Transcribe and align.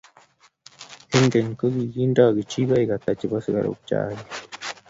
eng 1.15 1.29
kwekeny 1.31 1.51
ko 1.59 1.65
indeni 2.09 2.41
kijikoik 2.49 2.89
ata 2.97 3.11
chebo 3.19 3.37
sikaruk 3.43 3.79
chaik 3.89 4.19